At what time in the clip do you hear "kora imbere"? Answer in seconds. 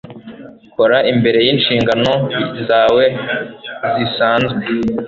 0.75-1.39